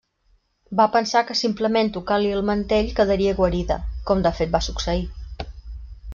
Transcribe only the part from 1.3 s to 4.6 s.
simplement tocant-li el mantell quedaria guarida, com de fet